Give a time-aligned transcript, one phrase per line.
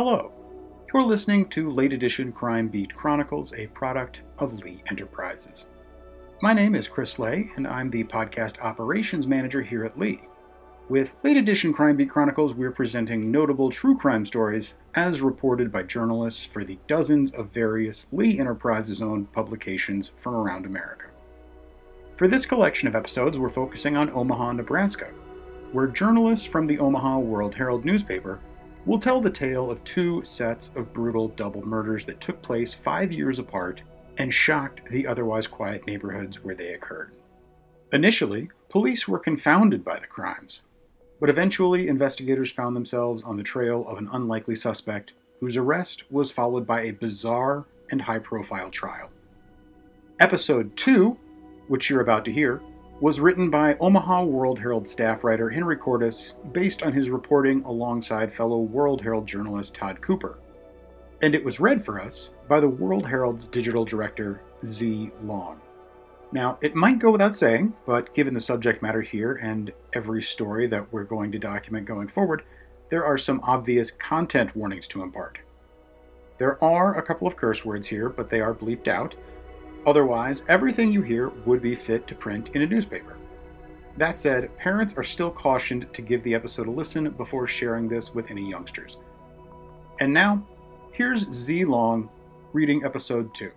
[0.00, 0.30] Hello.
[0.94, 5.66] You're listening to Late Edition Crime Beat Chronicles, a product of Lee Enterprises.
[6.40, 10.22] My name is Chris Lay, and I'm the podcast operations manager here at Lee.
[10.88, 15.82] With Late Edition Crime Beat Chronicles, we're presenting notable true crime stories as reported by
[15.82, 21.06] journalists for the dozens of various Lee Enterprises owned publications from around America.
[22.14, 25.08] For this collection of episodes, we're focusing on Omaha, Nebraska,
[25.72, 28.38] where journalists from the Omaha World Herald newspaper
[28.88, 33.12] will tell the tale of two sets of brutal double murders that took place five
[33.12, 33.82] years apart
[34.16, 37.12] and shocked the otherwise quiet neighborhoods where they occurred.
[37.92, 40.62] Initially, police were confounded by the crimes,
[41.20, 46.30] but eventually investigators found themselves on the trail of an unlikely suspect whose arrest was
[46.30, 49.10] followed by a bizarre and high profile trial.
[50.18, 51.16] Episode 2
[51.68, 52.60] which you're about to hear,
[53.00, 58.34] was written by Omaha World Herald staff writer Henry Cordes based on his reporting alongside
[58.34, 60.40] fellow World Herald journalist Todd Cooper.
[61.22, 65.60] And it was read for us by the World Herald's digital director, Z Long.
[66.32, 70.66] Now, it might go without saying, but given the subject matter here and every story
[70.66, 72.42] that we're going to document going forward,
[72.90, 75.38] there are some obvious content warnings to impart.
[76.38, 79.14] There are a couple of curse words here, but they are bleeped out,
[79.88, 83.16] Otherwise, everything you hear would be fit to print in a newspaper.
[83.96, 88.14] That said, parents are still cautioned to give the episode a listen before sharing this
[88.14, 88.98] with any youngsters.
[89.98, 90.46] And now,
[90.92, 92.10] here's Z Long
[92.52, 93.50] reading episode 2.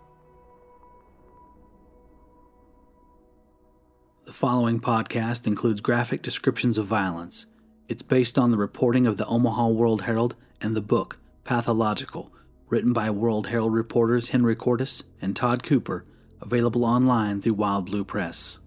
[4.23, 7.47] The following podcast includes graphic descriptions of violence.
[7.89, 12.31] It's based on the reporting of the Omaha World Herald and the book, Pathological,
[12.69, 16.05] written by World Herald reporters Henry Cordes and Todd Cooper
[16.41, 18.59] available online through Wild Blue Press.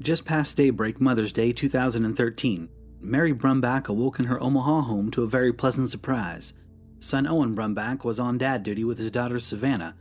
[0.00, 2.68] Just past daybreak, Mother's Day 2013,
[3.00, 6.54] Mary Brumback awoke in her Omaha home to a very pleasant surprise.
[6.98, 9.96] Son Owen Brumback was on dad duty with his daughter Savannah,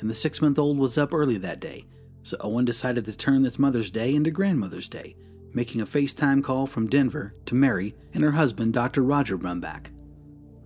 [0.00, 1.84] and the six month old was up early that day,
[2.22, 5.16] so Owen decided to turn this Mother's Day into Grandmother's Day,
[5.52, 9.02] making a FaceTime call from Denver to Mary and her husband, Dr.
[9.02, 9.88] Roger Brumback.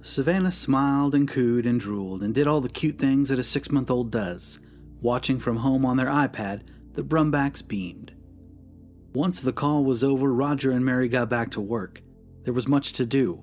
[0.06, 3.72] Savannah smiled and cooed and drooled and did all the cute things that a six
[3.72, 4.60] month old does.
[5.00, 6.62] Watching from home on their iPad,
[6.92, 8.12] the Brumbacks beamed.
[9.12, 12.02] Once the call was over, Roger and Mary got back to work.
[12.44, 13.42] There was much to do.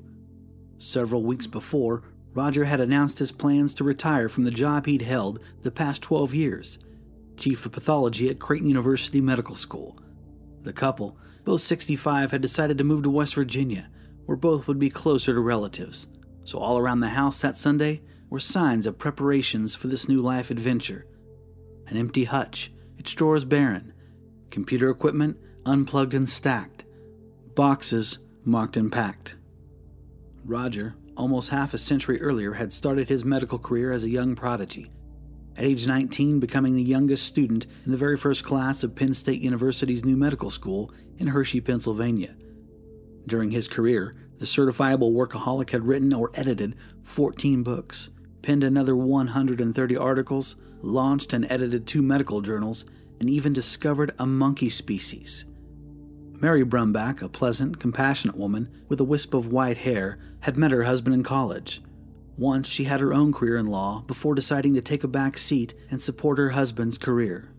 [0.78, 2.04] Several weeks before,
[2.34, 6.34] Roger had announced his plans to retire from the job he'd held the past 12
[6.34, 6.80] years
[7.36, 10.00] chief of pathology at Creighton University Medical School.
[10.62, 13.90] The couple, both 65, had decided to move to West Virginia,
[14.28, 16.08] where both would be closer to relatives
[16.44, 20.50] so all around the house that Sunday were signs of preparations for this new life
[20.50, 21.06] adventure.
[21.88, 23.94] An empty hutch, its drawers barren,
[24.50, 26.86] computer equipment unplugged and stacked,
[27.56, 29.36] boxes marked and packed.
[30.46, 34.90] Roger, almost half a century earlier, had started his medical career as a young prodigy.
[35.56, 39.42] At age 19, becoming the youngest student in the very first class of Penn State
[39.42, 42.36] University's new medical school in Hershey, Pennsylvania.
[43.28, 48.10] During his career, the certifiable workaholic had written or edited 14 books,
[48.42, 52.84] penned another 130 articles, launched and edited two medical journals,
[53.22, 55.46] and even discovered a monkey species.
[56.42, 60.84] Mary Brumback, a pleasant, compassionate woman with a wisp of white hair, had met her
[60.84, 61.82] husband in college.
[62.38, 65.74] Once she had her own career in law before deciding to take a back seat
[65.90, 67.54] and support her husband's career.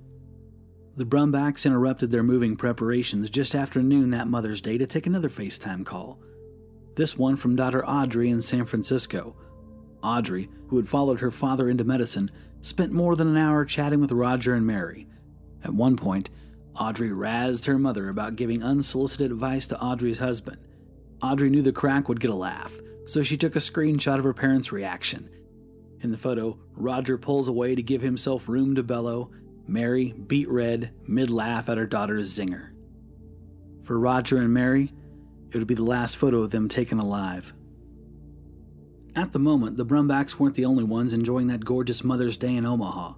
[0.98, 5.30] The Brumbacks interrupted their moving preparations just after noon that Mother's Day to take another
[5.30, 6.20] FaceTime call
[6.96, 9.36] this one from daughter Audrey in San Francisco.
[10.02, 12.30] Audrey, who had followed her father into medicine,
[12.62, 15.06] spent more than an hour chatting with Roger and Mary.
[15.62, 16.30] At one point,
[16.78, 20.58] Audrey razzed her mother about giving unsolicited advice to Audrey's husband.
[21.22, 22.76] Audrey knew the crack would get a laugh,
[23.06, 25.30] so she took a screenshot of her parents' reaction.
[26.00, 29.30] In the photo, Roger pulls away to give himself room to bellow.
[29.66, 32.70] Mary, beet red, mid laugh at her daughter's zinger.
[33.84, 34.92] For Roger and Mary,
[35.54, 37.54] it would be the last photo of them taken alive.
[39.16, 42.66] At the moment, the Brumbacks weren't the only ones enjoying that gorgeous Mother's Day in
[42.66, 43.14] Omaha.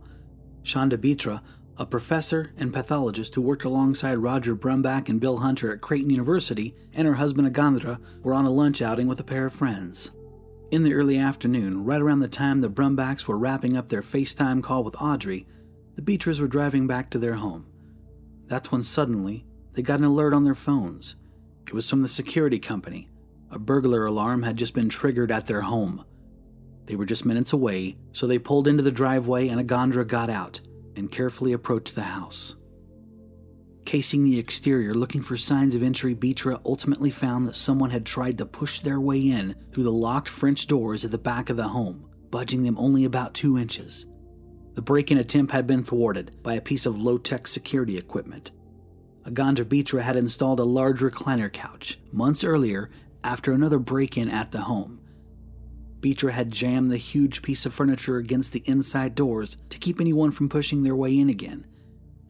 [0.63, 1.41] Chhanda Bewtra,
[1.79, 6.75] a professor and pathologist who worked alongside Roger Brumback and Bill Hunter at Creighton University,
[6.93, 10.11] and her husband Agandra were on a lunch outing with a pair of friends.
[10.71, 14.63] In the early afternoon, right around the time the Brumbacks were wrapping up their FaceTime
[14.63, 15.47] call with Audrey,
[15.95, 17.67] the Bewtras were driving back to their home.
[18.47, 21.17] That's when suddenly they got an alert on their phones.
[21.67, 23.09] It was from the security company.
[23.51, 26.05] A burglar alarm had just been triggered at their home.
[26.87, 30.61] They were just minutes away, so they pulled into the driveway and Agandra got out
[30.95, 32.57] and carefully approached the house.
[33.85, 38.39] Casing the exterior, looking for signs of entry, Bewtra ultimately found that someone had tried
[38.39, 41.69] to push their way in through the locked French doors at the back of the
[41.69, 44.07] home, budging them only about two inches.
[44.75, 48.51] The break in attempt had been thwarted by a piece of low tech security equipment.
[49.27, 52.91] Agandra Bewtra had installed a large recliner couch months earlier
[53.25, 55.01] after another break in at the home.
[56.01, 60.31] Bewtra had jammed the huge piece of furniture against the inside doors to keep anyone
[60.31, 61.67] from pushing their way in again.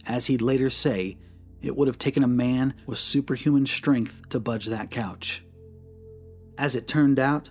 [0.07, 1.19] As he'd later say,
[1.61, 5.45] it would have taken a man with superhuman strength to budge that couch.
[6.57, 7.51] As it turned out,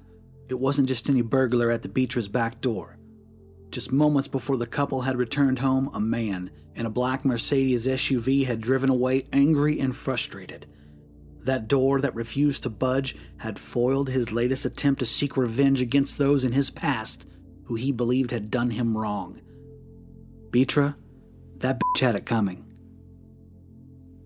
[0.50, 2.95] it wasn't just any burglar at the Bewtra's back door.
[3.76, 8.46] Just moments before the couple had returned home, a man in a black Mercedes SUV
[8.46, 10.66] had driven away angry and frustrated.
[11.42, 16.18] That door that refused to budge had foiled his latest attempt to seek revenge against
[16.18, 17.28] those in his past
[17.66, 19.42] who he believed had done him wrong.
[20.52, 20.96] Bewtra,
[21.58, 22.64] that bitch had it coming.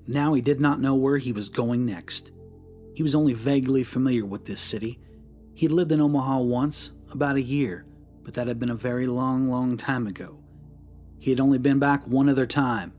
[0.05, 2.29] Now he did not know where he was going next.
[2.93, 4.99] He was only vaguely familiar with this city.
[5.55, 7.87] He'd lived in Omaha once, about a year,
[8.29, 10.37] but that had been a very long, long time ago.
[11.17, 12.93] He had only been back one other time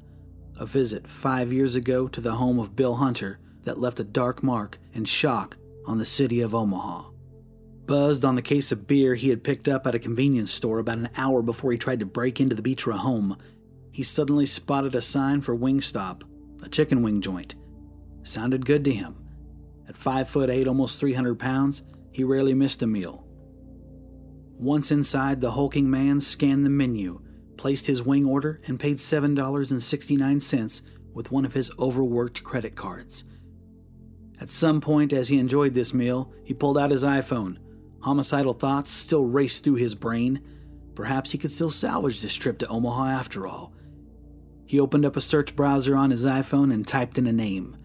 [0.58, 4.42] a visit five years ago to the home of Bill Hunter that left a dark
[4.42, 5.56] mark and shock
[5.86, 7.10] on the city of Omaha.
[7.86, 10.98] Buzzed on the case of beer he had picked up at a convenience store about
[10.98, 13.36] an hour before he tried to break into the Bewtra home,
[13.92, 16.24] he suddenly spotted a sign for Wingstop,
[16.60, 17.54] a chicken wing joint.
[18.24, 19.14] Sounded good to him.
[19.88, 23.29] At 5 foot 8, almost 300 pounds, he rarely missed a meal.
[24.60, 27.18] Once inside, the hulking man scanned the menu,
[27.56, 30.82] placed his wing order, and paid $7.69
[31.14, 33.24] with one of his overworked credit cards.
[34.38, 37.56] At some point, as he enjoyed this meal, he pulled out his iPhone.
[38.00, 40.42] Homicidal thoughts still raced through his brain.
[40.94, 43.72] Perhaps he could still salvage this trip to Omaha after all.
[44.66, 47.78] He opened up a search browser on his iPhone and typed in a name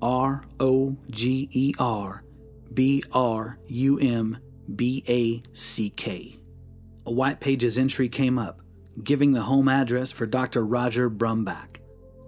[0.00, 2.24] R O G E R
[2.72, 4.38] B R U M
[4.74, 6.38] B A C K.
[7.06, 8.60] A white pages entry came up,
[9.02, 10.64] giving the home address for Dr.
[10.64, 11.78] Roger Brumback.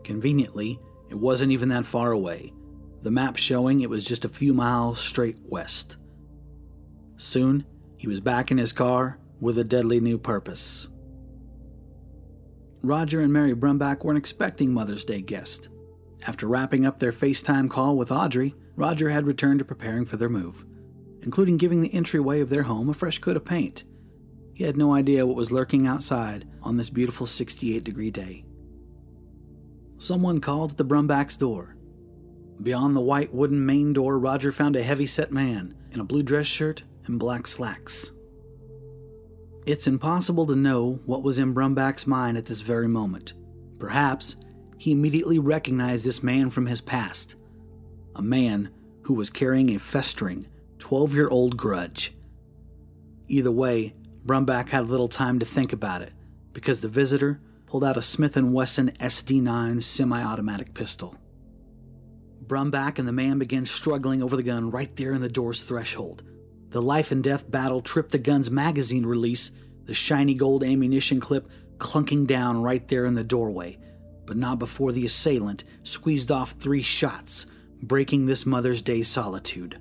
[0.05, 2.53] Conveniently, it wasn't even that far away,
[3.03, 5.97] the map showing it was just a few miles straight west.
[7.19, 7.67] Soon,
[7.99, 10.89] he was back in his car with a deadly new purpose.
[12.83, 15.69] Roger and Mary Brumback weren't expecting Mother's Day guests.
[16.27, 20.31] After wrapping up their FaceTime call with Audrey, Roger had returned to preparing for their
[20.31, 20.65] move
[21.23, 23.85] including giving the entryway of their home a fresh coat of paint.
[24.55, 28.45] He had no idea what was lurking outside on this beautiful 68 degree day.
[29.99, 31.77] Someone called at the Brumback's door.
[32.63, 36.23] Beyond the white wooden main door, Roger found a heavy set man in a blue
[36.23, 38.13] dress shirt and black slacks.
[39.67, 43.35] It's impossible to know what was in Brumback's mind at this very moment.
[43.79, 44.37] Perhaps
[44.79, 47.37] he immediately recognized this man from his past.
[48.17, 48.71] A man
[49.03, 50.47] who was carrying a festering,
[50.81, 52.15] 12 year old grudge.
[53.29, 53.95] Either way,
[54.27, 56.13] Brumback had little time to think about it
[56.53, 61.15] because the visitor pulled out a Smith & Wesson SD9 semi-automatic pistol.
[62.45, 66.25] Brumback and the man began struggling over the gun right there in the door's threshold.
[66.71, 69.53] The life and death battle tripped the gun's magazine release,
[69.85, 73.79] the shiny gold ammunition clip clunking down right there in the doorway,
[74.27, 77.47] but not before the assailant squeezed off three shots,
[77.83, 79.81] breaking this Mother's Day solitude.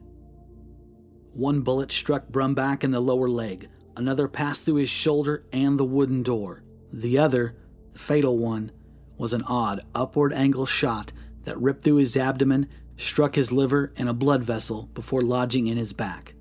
[1.33, 5.85] One bullet struck Brumback in the lower leg, another passed through his shoulder and the
[5.85, 6.63] wooden door.
[6.91, 7.55] The other,
[7.93, 8.71] the fatal one,
[9.17, 11.11] was an odd upward angle shot
[11.43, 12.67] that ripped through his abdomen,
[12.97, 16.33] struck his liver and a blood vessel before lodging in his back.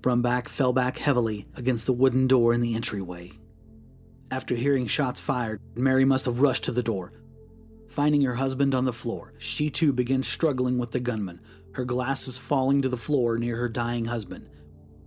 [0.00, 3.32] Brumback fell back heavily against the wooden door in the entryway.
[4.30, 7.12] After hearing shots fired, Mary must have rushed to the door.
[7.96, 11.40] Finding her husband on the floor, she too begins struggling with the gunman,
[11.72, 14.50] her glasses falling to the floor near her dying husband.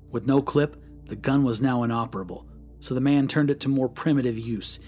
[0.09, 2.47] With no clip, the gun was now inoperable,
[2.79, 4.79] so the man turned it to more primitive use.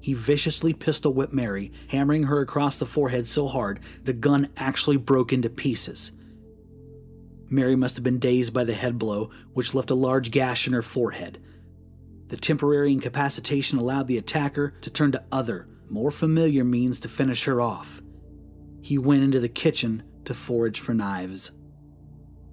[0.00, 4.96] He viciously pistol whipped Mary, hammering her across the forehead so hard the gun actually
[4.96, 6.12] broke into pieces.
[7.48, 10.72] Mary must have been dazed by the head blow, which left a large gash in
[10.74, 11.42] her forehead.
[12.28, 17.44] The temporary incapacitation allowed the attacker to turn to other, more familiar means to finish
[17.44, 18.02] her off.
[18.82, 21.52] He went into the kitchen to forage for knives.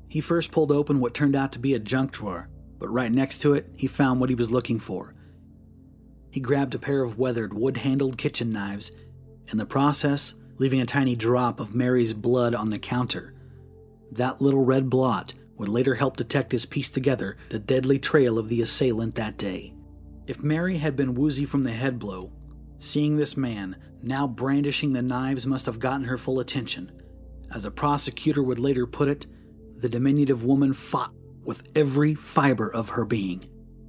[0.10, 3.40] He first pulled open what turned out to be a junk drawer, but right next
[3.40, 5.14] to it, he found what he was looking for.
[6.32, 8.92] He grabbed a pair of weathered, wood handled kitchen knives,
[9.52, 13.34] in the process, leaving a tiny drop of Mary's blood on the counter.
[14.12, 18.62] That little red blot would later help detectives piece together the deadly trail of the
[18.62, 19.74] assailant that day.
[20.28, 22.32] If Mary had been woozy from the head blow,
[22.80, 26.92] seeing this man now brandishing the knives must have gotten her full attention.
[27.54, 29.26] As a prosecutor would later put it,
[29.78, 33.44] the diminutive woman fought with every fiber of her being.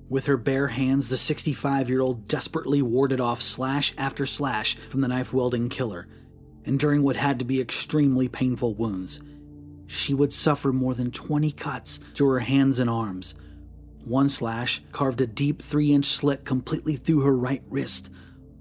[0.08, 5.00] With her bare hands, the 65 year old desperately warded off slash after slash from
[5.00, 6.08] the knife wielding killer,
[6.64, 9.20] enduring what had to be extremely painful wounds.
[9.86, 13.34] She would suffer more than 20 cuts to her hands and arms.
[14.04, 18.10] One slash carved a deep three inch slit completely through her right wrist.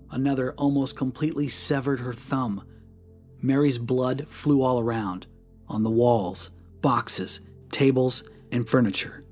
[0.10, 2.64] Another almost completely severed her thumb.
[3.42, 5.28] Mary's blood flew all around
[5.68, 9.26] on the walls, boxes, tables, and furniture.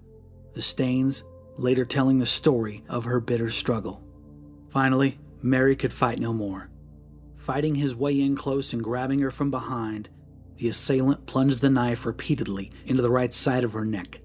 [0.54, 1.24] The stains
[1.58, 4.04] later telling the story of her bitter struggle.
[4.70, 6.70] Finally, Mary could fight no more.
[7.38, 10.10] Fighting his way in close and grabbing her from behind,
[10.58, 14.20] the assailant plunged the knife repeatedly into the right side of her neck.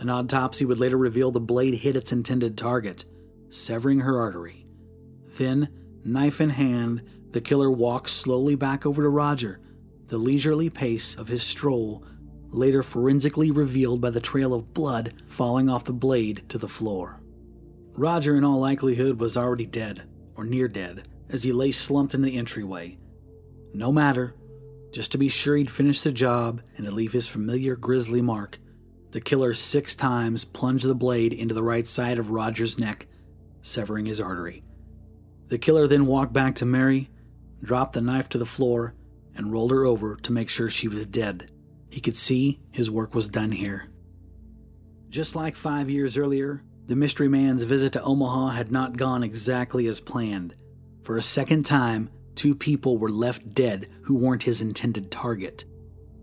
[0.00, 3.04] An autopsy would later reveal the blade hit its intended target,
[3.50, 4.61] severing her artery.
[5.38, 5.68] Then,
[6.04, 9.60] knife in hand, the killer walked slowly back over to Roger,
[10.08, 12.04] the leisurely pace of his stroll
[12.52, 17.20] later forensically revealed by the trail of blood falling off the blade to the floor.
[17.94, 20.02] Roger, in all likelihood, was already dead,
[20.36, 22.98] or near dead, as he lay slumped in the entryway.
[23.72, 24.34] No matter,
[24.92, 28.58] just to be sure he'd finish the job and to leave his familiar grisly mark,
[29.10, 33.06] the killer six times plunged the blade into the right side of Roger's neck,
[33.62, 34.62] severing his artery.
[35.52, 37.10] The killer then walked back to Mary,
[37.62, 38.94] dropped the knife to the floor,
[39.34, 41.50] and rolled her over to make sure she was dead.
[41.90, 43.90] He could see his work was done here.
[45.10, 49.86] Just like five years earlier, the mystery man's visit to Omaha had not gone exactly
[49.88, 50.54] as planned.
[51.02, 55.66] For a second time, two people were left dead who weren't his intended target.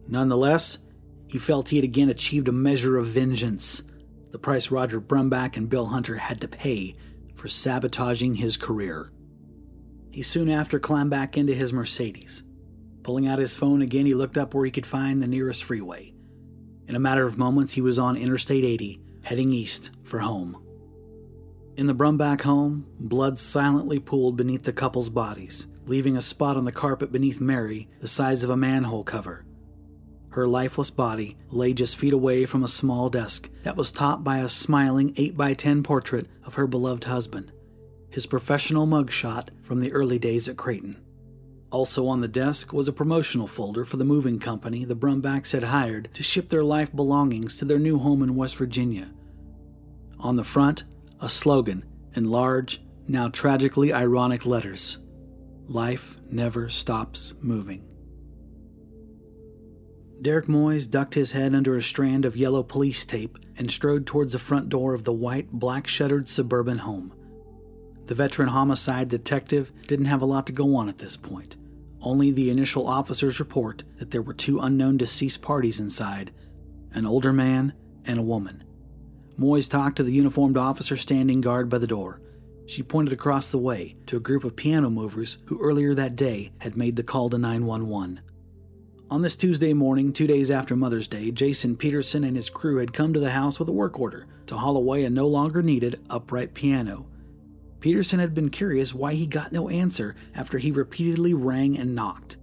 [0.08, 0.80] Nonetheless,
[1.28, 3.84] he felt he had again achieved a measure of vengeance,
[4.32, 6.96] the price Roger Brumback and Bill Hunter had to pay
[7.36, 9.12] for sabotaging his career.
[10.12, 12.44] He soon after climbed back into his Mercedes.
[13.04, 16.14] Pulling out his phone again, he looked up where he could find the nearest freeway.
[16.88, 20.58] In a matter of moments, he was on Interstate 80, heading east for home.
[21.78, 26.66] In the Brumback home, blood silently pooled beneath the couple's bodies, leaving a spot on
[26.66, 29.46] the carpet beneath Mary the size of a manhole cover.
[30.32, 34.40] Her lifeless body lay just feet away from a small desk that was topped by
[34.40, 37.52] a smiling 8x10 portrait of her beloved husband,
[38.10, 41.02] his professional mugshot from the early days at Creighton.
[41.72, 45.64] Also on the desk was a promotional folder for the moving company the Brumbacks had
[45.64, 49.12] hired to ship their life belongings to their new home in West Virginia.
[50.20, 50.84] On the front,
[51.22, 51.86] a slogan
[52.16, 54.98] in large, now tragically ironic letters
[55.70, 57.86] Life never stops moving.
[60.20, 64.34] Derek Mois ducked his head under a strand of yellow police tape and strode towards
[64.34, 67.14] the front door of the white, black shuttered suburban home.
[68.10, 71.58] The veteran homicide detective didn't have a lot to go on at this point.
[72.02, 76.32] Only the initial officer's report that there were two unknown deceased parties inside
[76.92, 77.72] an older man
[78.06, 78.64] and a woman.
[79.38, 82.20] Mois talked to the uniformed officer standing guard by the door.
[82.66, 86.52] She pointed across the way to a group of piano movers who earlier that day
[86.62, 88.22] had made the call to 911.
[89.12, 92.92] On this Tuesday morning, two days after Mother's Day, Jason Peterson and his crew had
[92.92, 96.02] come to the house with a work order to haul away a no longer needed
[96.10, 97.06] upright piano
[97.80, 102.38] Peterson had been curious why he got no answer after he repeatedly rang and knocked.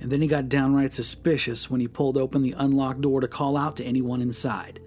[0.00, 3.56] And then he got downright suspicious when he pulled open the unlocked door to call
[3.56, 4.80] out to anyone inside.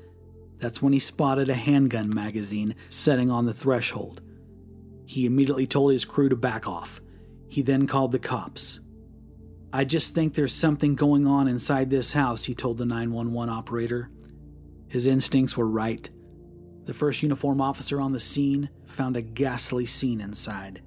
[0.60, 4.22] That's when he spotted a handgun magazine setting on the threshold.
[5.06, 7.02] He immediately told his crew to back off.
[7.48, 8.82] He then called the cops.
[9.72, 14.10] I just think there's something going on inside this house, he told the 911 operator.
[14.88, 16.10] His instincts were right.
[16.86, 20.82] The first uniform officer on the scene found a ghastly scene inside.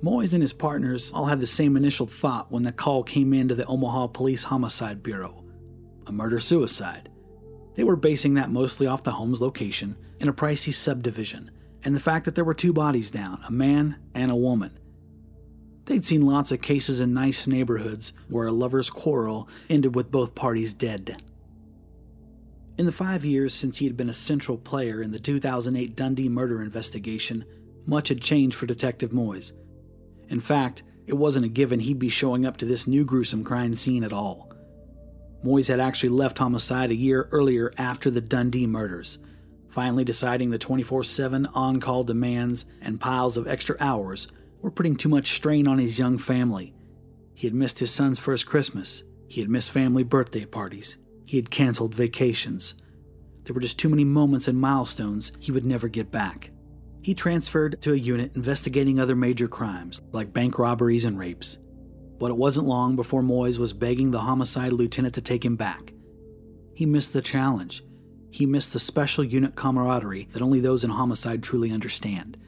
[0.00, 3.48] Mois and his partners all had the same initial thought when the call came in
[3.48, 5.44] to the Omaha Police Homicide Bureau
[6.08, 7.10] a murder suicide.
[7.74, 11.50] They were basing that mostly off the home's location in a pricey subdivision
[11.84, 14.76] and the fact that there were two bodies down a man and a woman.
[15.84, 20.34] They'd seen lots of cases in nice neighborhoods where a lover's quarrel ended with both
[20.34, 21.22] parties dead.
[22.78, 26.28] In the five years since he had been a central player in the 2008 Dundee
[26.28, 27.44] murder investigation,
[27.86, 29.52] much had changed for Detective Mois.
[30.28, 33.74] In fact, it wasn't a given he'd be showing up to this new gruesome crime
[33.74, 34.52] scene at all.
[35.42, 39.18] Mois had actually left homicide a year earlier after the Dundee murders,
[39.68, 44.28] finally deciding the 24 7 on call demands and piles of extra hours
[44.62, 46.74] were putting too much strain on his young family.
[47.34, 50.96] He had missed his son's first Christmas, he had missed family birthday parties,
[51.28, 52.74] he had canceled vacations.
[53.44, 56.50] There were just too many moments and milestones he would never get back.
[57.02, 61.58] He transferred to a unit investigating other major crimes, like bank robberies and rapes.
[62.18, 65.92] But it wasn't long before Mois was begging the homicide lieutenant to take him back.
[66.72, 67.84] He missed the challenge.
[68.30, 72.38] He missed the special unit camaraderie that only those in homicide truly understand.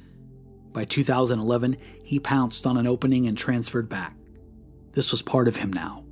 [0.73, 4.17] By 2011, he pounced on an opening and transferred back.
[4.93, 6.07] This was part of him now.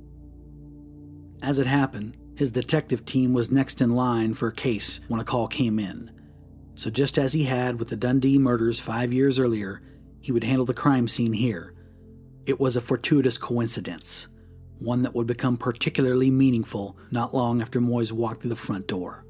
[1.41, 5.25] As it happened, his detective team was next in line for a case when a
[5.25, 6.09] call came in.
[6.75, 9.81] So, just as he had with the Dundee murders five years earlier,
[10.21, 11.73] he would handle the crime scene here.
[12.45, 14.29] It was a fortuitous coincidence,
[14.79, 19.25] one that would become particularly meaningful not long after Mois walked through the front door.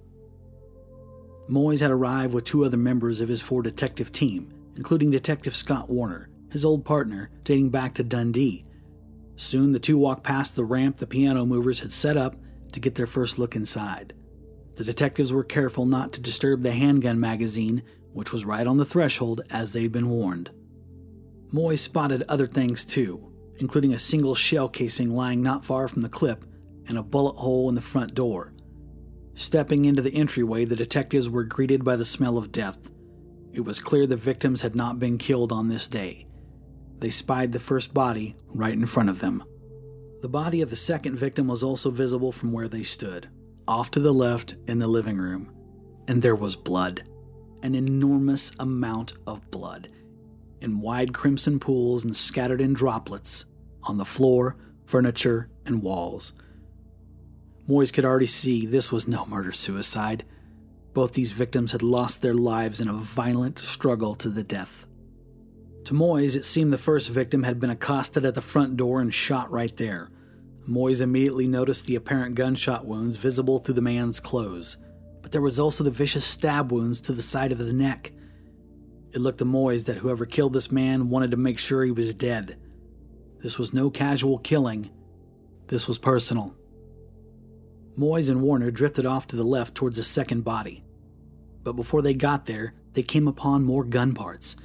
[1.48, 5.90] Mois had arrived with two other members of his four detective team, including Detective Scott
[5.90, 8.68] Warner, his old partner dating back to Dundee.
[9.36, 12.36] Soon the two walked past the ramp the piano movers had set up
[12.74, 14.14] to get their first look inside.
[14.76, 17.84] The detectives were careful not to disturb the handgun magazine,
[18.14, 20.52] which was right on the threshold as they'd been warned.
[21.52, 26.10] Mois spotted other things too, including a single shell casing lying not far from the
[26.10, 26.46] clip
[26.88, 28.54] and a bullet hole in the front door.
[29.36, 32.78] Stepping into the entryway, the detectives were greeted by the smell of death.
[33.54, 36.28] It was clear the victims had not been killed on this day.
[37.00, 39.44] They spied the first body right in front of them.
[40.22, 43.30] The body of the second victim was also visible from where they stood,
[43.68, 45.52] off to the left in the living room.
[46.08, 47.04] And there was blood.
[47.64, 49.90] An enormous amount of blood
[50.62, 53.46] in wide crimson pools and scattered in droplets
[53.84, 56.34] on the floor, furniture, and walls.
[57.68, 60.26] Mois could already see this was no murder suicide.
[60.94, 64.88] Both these victims had lost their lives in a violent struggle to the death.
[65.90, 69.12] To Mois, it seemed the first victim had been accosted at the front door and
[69.12, 70.12] shot right there.
[70.68, 74.78] Mois immediately noticed the apparent gunshot wounds visible through the man's clothes,
[75.24, 78.12] but there was also the vicious stab wounds to the side of the neck.
[79.14, 82.14] It looked to Mois that whoever killed this man wanted to make sure he was
[82.14, 82.60] dead.
[83.42, 84.92] This was no casual killing,
[85.70, 86.54] this was personal.
[87.96, 90.84] Mois and Warner drifted off to the left towards the second body.
[91.64, 94.56] But before they got there, they came upon more gun parts.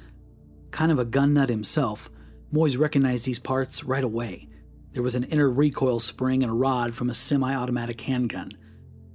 [0.75, 2.09] Kind of a gun nut himself,
[2.51, 4.49] Mois recognized these parts right away.
[4.91, 8.51] There was an inner recoil spring and a rod from a semi automatic handgun.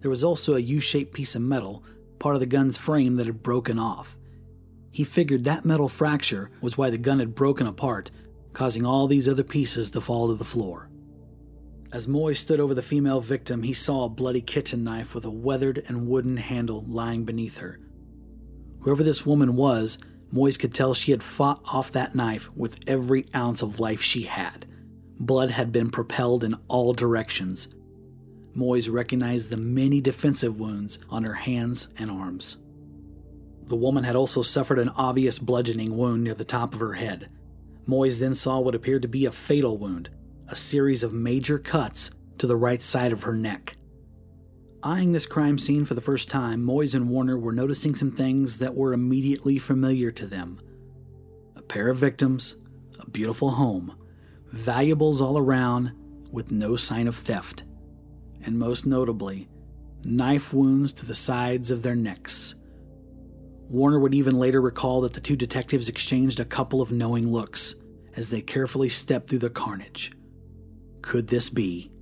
[0.00, 1.84] There was also a U shaped piece of metal,
[2.18, 4.16] part of the gun's frame that had broken off.
[4.90, 8.10] He figured that metal fracture was why the gun had broken apart,
[8.54, 10.88] causing all these other pieces to fall to the floor.
[11.92, 15.30] As Mois stood over the female victim, he saw a bloody kitchen knife with a
[15.30, 17.78] weathered and wooden handle lying beneath her.
[18.80, 19.98] Whoever this woman was,
[20.32, 24.22] Mois could tell she had fought off that knife with every ounce of life she
[24.22, 24.66] had.
[25.18, 27.68] Blood had been propelled in all directions.
[28.54, 32.58] Mois recognized the many defensive wounds on her hands and arms.
[33.66, 37.30] The woman had also suffered an obvious bludgeoning wound near the top of her head.
[37.86, 40.10] Mois then saw what appeared to be a fatal wound,
[40.48, 43.76] a series of major cuts to the right side of her neck.
[44.82, 48.58] Eyeing this crime scene for the first time, Mois and Warner were noticing some things
[48.58, 50.58] that were immediately familiar to them.
[51.54, 52.56] A pair of victims,
[52.98, 53.94] a beautiful home,
[54.46, 55.92] valuables all around,
[56.32, 57.64] with no sign of theft,
[58.42, 59.48] and most notably,
[60.04, 62.54] knife wounds to the sides of their necks.
[63.68, 67.74] Warner would even later recall that the two detectives exchanged a couple of knowing looks
[68.16, 70.12] as they carefully stepped through the carnage.
[71.02, 71.92] Could this be?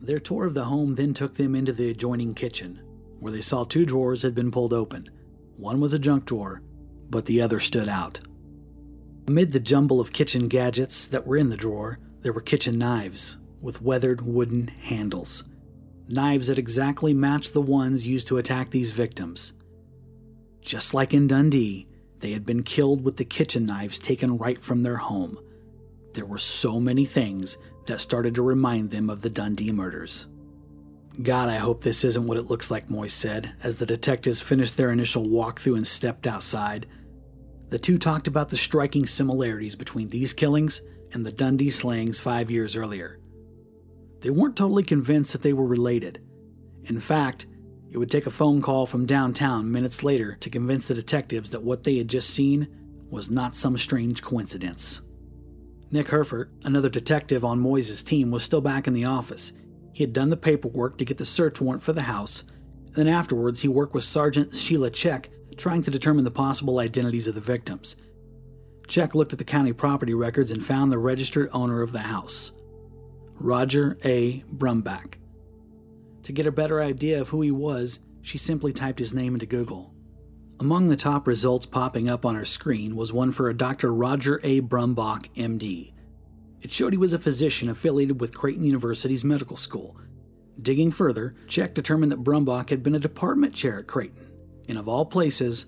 [0.00, 2.80] Their tour of the home then took them into the adjoining kitchen,
[3.18, 5.10] where they saw two drawers had been pulled open.
[5.56, 6.62] One was a junk drawer,
[7.10, 8.20] but the other stood out.
[9.26, 13.38] Amid the jumble of kitchen gadgets that were in the drawer, there were kitchen knives
[13.60, 15.44] with weathered wooden handles.
[16.08, 19.52] Knives that exactly matched the ones used to attack these victims.
[20.62, 21.88] Just like in Dundee,
[22.20, 25.38] they had been killed with the kitchen knives taken right from their home.
[26.14, 27.58] There were so many things
[27.88, 30.28] that started to remind them of the Dundee murders.
[31.20, 34.76] God, I hope this isn't what it looks like, Mois said, as the detectives finished
[34.76, 36.86] their initial walkthrough and stepped outside.
[37.70, 40.80] The two talked about the striking similarities between these killings
[41.12, 43.18] and the Dundee slayings five years earlier.
[44.20, 46.22] They weren't totally convinced that they were related.
[46.84, 47.46] In fact,
[47.90, 51.62] it would take a phone call from downtown minutes later to convince the detectives that
[51.62, 52.68] what they had just seen
[53.10, 55.02] was not some strange coincidence.
[55.90, 59.52] Nick Herford, another detective on Mois' team, was still back in the office.
[59.92, 62.44] He had done the paperwork to get the search warrant for the house.
[62.90, 67.34] Then afterwards, he worked with Sergeant Sheila Check, trying to determine the possible identities of
[67.34, 67.96] the victims.
[68.86, 72.52] Check looked at the county property records and found the registered owner of the house,
[73.34, 74.44] Roger A.
[74.54, 75.14] Brumback.
[76.24, 79.46] To get a better idea of who he was, she simply typed his name into
[79.46, 79.94] Google.
[80.60, 83.94] Among the top results popping up on her screen was one for a Dr.
[83.94, 84.60] Roger A.
[84.60, 85.92] Brumback, MD.
[86.60, 89.96] It showed he was a physician affiliated with Creighton University's medical school.
[90.60, 94.26] Digging further, Check determined that Brumback had been a department chair at Creighton,
[94.68, 95.66] and of all places,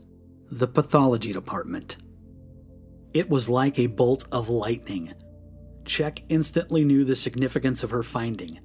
[0.50, 1.96] the pathology department.
[3.14, 5.14] It was like a bolt of lightning.
[5.84, 8.58] Check instantly knew the significance of her finding.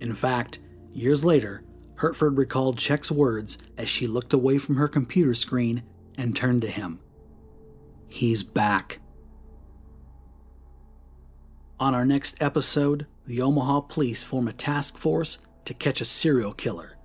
[0.00, 0.60] In fact,
[0.92, 1.64] years later,
[1.98, 5.82] Hertford recalled Check's words as she looked away from her computer screen
[6.16, 7.00] and turned to him.
[8.08, 9.00] He's back.
[11.78, 16.52] On our next episode, the Omaha police form a task force to catch a serial
[16.52, 16.96] killer,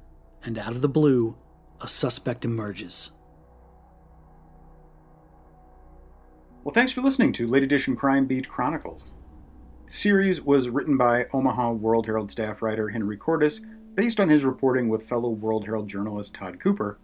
[0.46, 1.36] and out of the blue,
[1.82, 3.12] a suspect emerges.
[6.64, 9.04] Well, thanks for listening to Late Edition Crime Beat Chronicles.
[9.88, 13.62] The series was written by Omaha World Herald staff writer Henry Cordes
[13.96, 16.98] based on his reporting with fellow World Herald journalist Todd Cooper,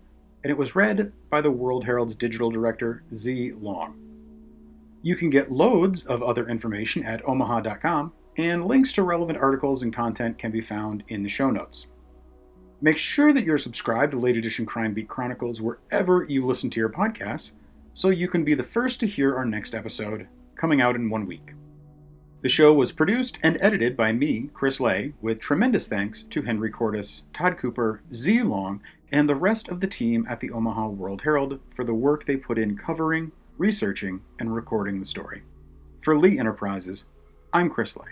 [0.43, 3.97] and it was read by the World Herald's digital director, Z Long.
[5.02, 9.93] You can get loads of other information at omaha.com, and links to relevant articles and
[9.93, 11.88] content can be found in the show notes.
[12.82, 16.80] Make sure that you're subscribed to Late Edition Crime Beat Chronicles wherever you listen to
[16.80, 17.52] your podcasts,
[17.95, 21.26] so you can be the first to hear our next episode coming out in one
[21.26, 21.54] week.
[22.41, 26.69] The show was produced and edited by me, Chris Lay, with tremendous thanks to Henry
[26.69, 28.80] Cordes, Todd Cooper, Z Long,
[29.12, 32.38] and the rest of the team at the Omaha World Herald for the work they
[32.38, 35.41] put in covering, researching, and recording the story.
[36.02, 37.06] For Lee Enterprises,
[37.54, 38.12] I'm Chris Lay.